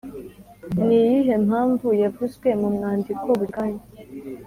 Ni 0.85 0.95
iyihe 1.05 1.35
mpamvu 1.47 1.87
yavuzwe 2.03 2.47
mu 2.61 2.69
mwandiko 2.75 3.23
buri 3.37 3.47
kanya 3.55 3.83